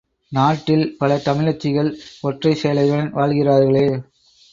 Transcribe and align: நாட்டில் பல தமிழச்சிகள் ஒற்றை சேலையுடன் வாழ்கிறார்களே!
நாட்டில் 0.31 0.85
பல 0.97 1.17
தமிழச்சிகள் 1.17 1.89
ஒற்றை 2.23 2.53
சேலையுடன் 2.55 3.11
வாழ்கிறார்களே! 3.11 3.85